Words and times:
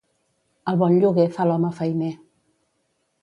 El 0.71 0.77
bon 0.83 0.95
lloguer 1.03 1.27
fa 1.37 1.45
l'home 1.49 1.71
feiner. 1.81 2.11